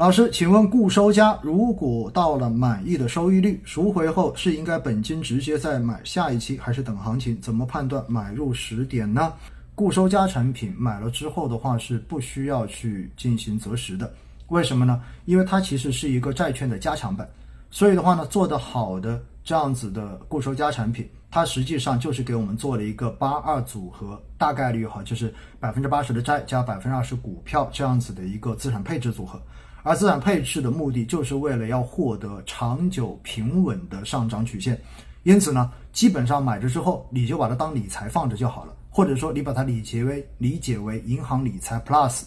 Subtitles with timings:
[0.00, 7.38] 老师，请问固收加如果到了满意的收益率，赎回后是应该本金直接再买下一期，还是等行情？
[7.42, 9.30] 怎么判断买入时点呢？
[9.74, 14.10] 固收加产品买了之后的话是不需要去进行择时的，
[14.48, 15.02] 为什么呢？
[15.26, 17.28] 因为它其实是一个债券的加强版，
[17.70, 29.38] 所以的话呢，做得好的这样子的固收加产品，它实际上就是给我们做了一个八二组合，大概率哈就是百分之八十的债加百分之二十股票这样子的一个资产配置组合。
[29.82, 34.78] 而资产配置的目的就是为了要获得长久平稳的上涨曲线，
[35.22, 42.22] 因此呢，基本上买着之后你就把它当理财放着就好了，或者说你把它理解为理解为银行理财 Plus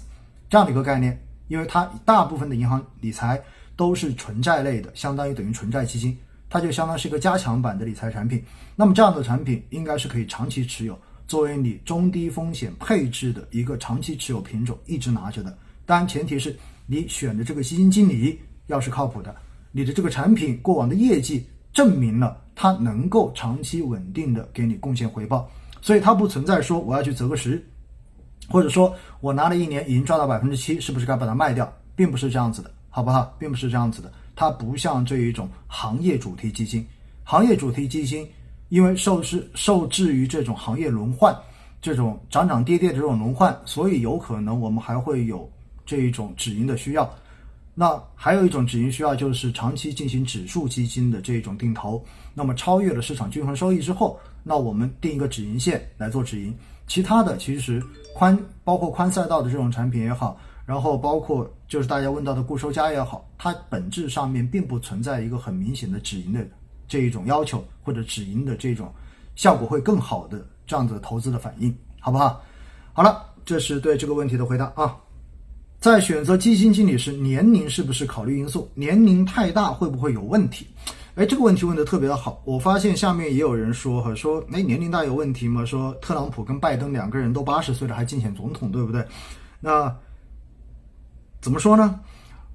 [0.50, 3.40] 这样的一个概念，因为它大部分的银行理财
[3.76, 6.18] 都是纯债类的，相当于等于纯债基金，
[6.50, 8.44] 它就相当于是一个加强版的理财产品。
[8.76, 10.98] 那么这样的产品应该是可以长期持有，
[11.28, 15.56] 作为你中低风险配置的一个长期持有品种，一直拿着的。
[15.86, 16.58] 当然前提是。
[16.86, 18.38] 你选的这个基金经理
[18.68, 19.36] 要是靠谱的，
[19.72, 25.50] 你的这个产品过往的业绩证明了它能够长期稳定的给你贡献回报，
[25.82, 27.64] 所以它不存在说我要去择个时，
[28.50, 33.34] 或者说我拿了一年已经赚到百分之七，是不是该把它卖掉，并不是这样子的，好不好？
[33.40, 36.86] 并不是这样子的，它不像这一种行业主题基金，
[37.24, 38.28] 行业主题基金
[38.70, 41.36] 因为受制受制于这种行业轮换，
[41.82, 45.50] 这种涨涨跌跌的这种轮换，所以有可能我们还会有。
[45.86, 47.14] 这一种止盈的需要，
[47.74, 52.04] 那还有一种止盈需要就是长期进行指数基金的这一种定投。
[52.34, 56.56] 那么超越了市场均衡收益之后，那我们定一个止盈线来做止盈。
[56.88, 57.82] 其他的其实
[58.14, 66.46] 宽包括宽赛道的这种产品也好，然后包括就是大家问到的固收加也好，它本质上面并不存在一个很明显的止盈的
[66.88, 68.94] 这一种要求，或者止盈的这种
[69.36, 72.42] 效果会更好的这样子投资的反应，好不好？
[72.92, 74.96] 好了，这是对这个问题的回答啊。
[75.84, 78.72] 在选择基金经理时，年龄是不是考虑因素？
[78.74, 80.66] 年龄太大会不会有问题？
[81.16, 82.42] 哎，这个问题问的特别的好。
[82.46, 85.66] 我发现下面也有人说哈，说哎年龄大有问题吗？
[85.66, 89.06] 说特朗普跟拜登两个人都八十岁了还竞选总统，对不对？
[89.60, 89.94] 那
[91.42, 92.00] 怎么说呢？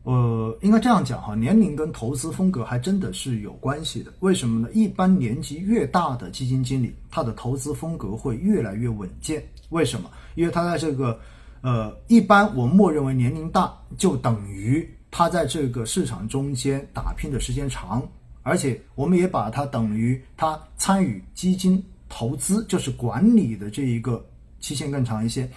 [0.05, 4.10] 呃，应该这样讲哈，年龄跟投资风格还真的是有关系的。
[4.21, 4.71] 为什么呢？
[4.72, 9.47] 一般年纪越大的基金经理，他的投资风格会越来越稳健。
[9.69, 10.09] 为什么？
[10.34, 11.21] 因为他在这个。
[11.61, 18.07] 呃，一般我默认为年龄大就等于他在这个市场中间打拼的时间长，
[18.43, 24.25] 而且我们也把它等于他参与基金投资，就是管理的这一个
[24.61, 25.51] 期限更长一些。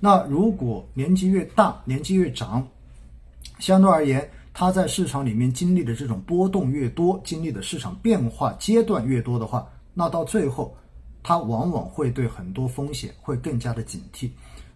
[0.00, 2.66] 那如果年纪越大，年纪越长，
[3.58, 10.76] 相对而言，他在市场里面经历的这种波动越多，经历的市场变化阶段越多的话，那到最后，
[11.22, 14.30] 他往往会对很多风险会更加的警惕。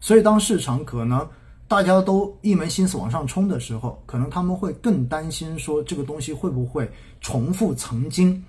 [0.05, 1.27] 所以，当市场可能
[1.69, 6.91] 大家都一门心思往上冲的时候，可能他们会更担心说这个东西会不会
[7.21, 8.45] 重复曾经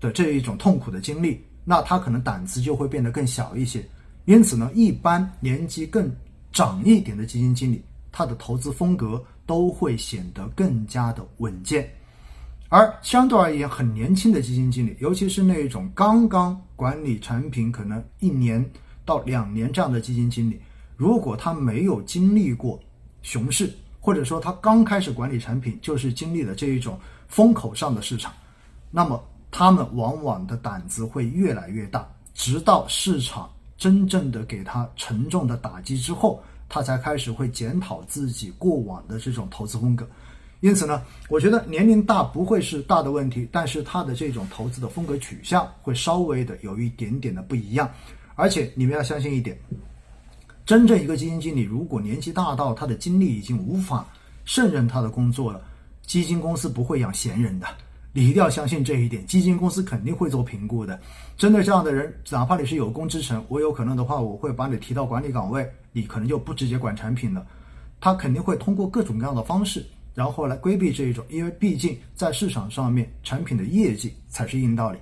[0.00, 3.84] 的这一种痛苦的经历，那他可能胆子就会变得更小一些。
[4.26, 6.08] 因此呢，一般年纪更
[6.52, 7.82] 长一点的基金经理，
[8.12, 11.92] 他的投资风格都会显得更加的稳健，
[12.68, 18.64] 而相对而言，很年轻的基金经理，尤其是那种刚刚管理产品可能一年
[19.04, 20.60] 到两年这样的基金经理。
[20.96, 22.80] 如果他没有经历过
[23.22, 23.70] 熊市，
[24.00, 26.98] 或者说他刚开始管理产品就是经历了这一种
[27.28, 28.32] 风口上的市场，
[28.90, 40.08] 那么他们往往的胆子会越来越大，直到市场真正的给他沉重的打击之后，他才开始会检讨自己过往的这种投资风格。
[40.60, 47.88] 因此呢，我觉得年龄大不会是大的问题，但是他的这种投资的风格取向会稍微的有一点点的不一样，
[48.34, 49.58] 而且你们要相信一点。
[50.66, 54.04] 真正一个基金经理，如果年纪大到他的精力已经无法
[54.44, 55.62] 胜任他的工作了，
[56.02, 57.68] 基金公司不会养闲人的。
[58.12, 60.98] 你一定要相信这一点，基金公司肯定会做评估的。
[61.38, 67.46] 针对这样的人，哪怕你是有功之臣，我有可能的话，我会把你提到管理岗位，你可能就不直接管产品了。
[68.00, 74.98] 他肯定会通过各种各样的方式，然后来规避这一种，因为毕竟在市场上面，产品的业绩才是硬道理。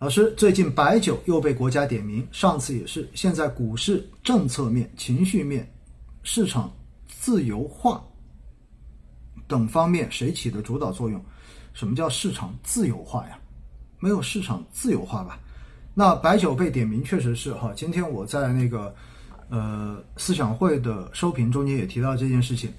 [0.00, 3.08] 老师，最近白酒又被国家点名，上次也是。
[3.14, 5.66] 现在股市政策面、情绪面、
[6.22, 6.70] 市场
[7.08, 8.04] 自由化
[9.46, 11.24] 等方面，谁起的主导作用？
[11.72, 13.38] 什么叫市场自由化呀？
[14.00, 15.38] 没有市场自由化吧？
[15.94, 17.72] 那白酒被点名，确实是哈。
[17.74, 18.94] 今天我在那个
[19.48, 22.70] 呃思想会的收评中间也提到这件事情，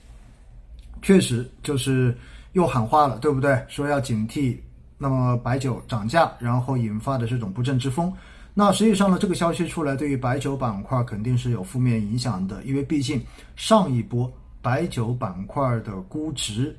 [1.01, 2.15] 确实就是
[2.51, 3.65] 又喊话了，对不对？
[3.67, 4.57] 说要警惕。
[4.97, 8.13] 那么白酒涨价，然后引发的这种不正之风，
[8.53, 13.21] 那实际上呢，这个消息出来，对于白酒板块肯定是有负面影响的，因为毕竟
[13.55, 14.31] 上一波
[14.61, 16.75] 白酒板块的估值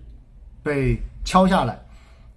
[0.62, 1.78] 被敲下来，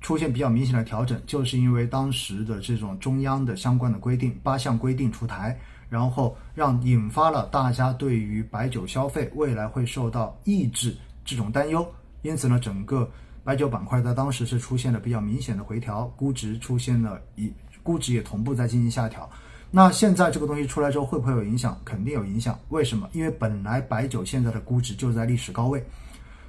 [0.02, 5.58] 出现比较明显的调整，就是因为当时的这种中央的相关的规定八项规定出台，
[5.90, 11.88] 然后让引发了大家对于白酒消费未来会受到抑制这种担忧，
[12.22, 13.10] 因此呢，整个
[13.44, 17.52] 白酒板块在当时是出现了比较明显的回调，估值出现了一
[17.82, 19.30] 估值也同步在进行下调。
[19.72, 21.80] 那现在这个东西出来之后会不会有影响？
[21.86, 22.60] 肯定有影响。
[22.70, 23.08] 为什么？
[23.14, 25.84] 因为本来白酒现在的估值就在历史高位，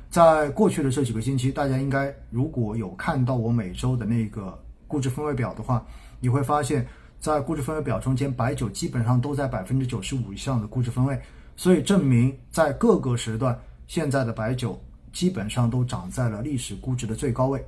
[0.09, 5.85] 在过去的这几个星期，大家应该如果有看到我每周的那个估值分位表的话，
[6.19, 6.87] 你会发现
[7.19, 11.21] 在估值分位表中间，白酒基本上都在百分之九十五以上的估值分位，
[11.57, 17.65] 所以证明在各个时段，现在的白酒基本上都涨在了历史估值的最高位、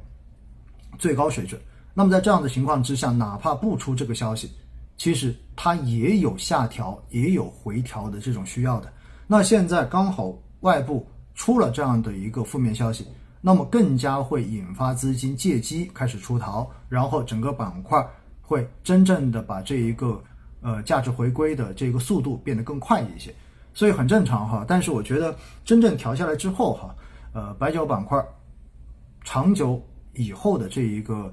[0.99, 1.61] 最高水准。
[1.95, 4.51] 那么在这样的情况之下，哪怕不出这个消息，
[4.97, 8.93] 其实它也有下调、也有回调的这种需要的。
[9.27, 13.07] 那现在刚好外部出了这样的一个负面消息，
[13.41, 18.07] 那么更加会引发资金借机开始出逃，然后整个板块
[18.41, 20.23] 会真正的把这一个
[20.61, 23.35] 呃价值回归的这个速度变得更快一些，
[23.75, 24.65] 所以很正常哈。
[24.67, 26.95] 但是我觉得真正调下来之后哈，
[27.33, 28.23] 呃，白酒板块
[29.25, 29.83] 长久
[30.15, 31.33] 以后的这一个。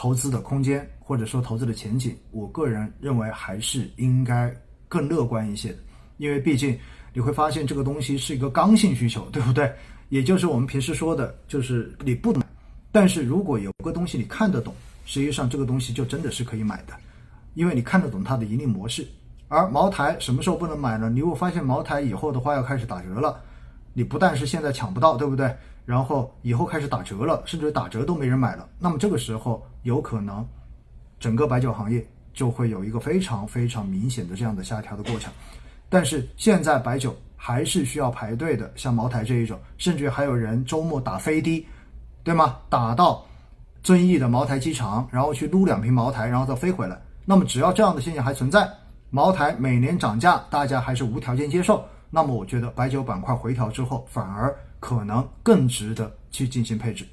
[0.00, 4.48] 投资的空间或者说投资的前景，我个人认为还是应该
[4.86, 5.78] 更乐观一些的，
[6.18, 6.78] 因为毕竟
[7.12, 9.74] 你会发现这个东西是一个刚性需求，对不对？
[10.08, 12.46] 也就是我们平时说的，就是你不买，
[12.92, 14.72] 但是如果有个东西你看得懂，
[15.04, 16.94] 实际上这个东西就真的是可以买的，
[17.54, 19.04] 因为你看得懂它的盈利模式。
[19.48, 21.10] 而茅台什么时候不能买呢？
[21.10, 23.42] 你会发现茅台以后的话要开始打折了，
[23.98, 25.52] 你不但是现在抢不到，对不对？
[25.84, 28.68] 然后以后开始打折了，甚至打折都没人买了。
[28.78, 30.46] 那么这个时候有可能，
[31.18, 35.32] 整个白酒行业就会有一个非常非常明显的这样的下调的过程。
[35.88, 41.66] 但是现在白酒还是需要排队的，像茅台这一种，甚至还有人周末打飞的，
[42.22, 42.56] 对吗？
[42.68, 43.26] 打到
[43.82, 46.96] 遵义的茅台机场，然后去撸两瓶茅台，然后再飞回来。
[47.24, 48.70] 那么只要这样的现象还存在，
[49.10, 51.84] 茅台每年涨价，大家还是无条件接受。
[52.10, 54.54] 那么我觉得白酒板块回调之后，反而。
[54.80, 57.04] 可能更值得去进行配置。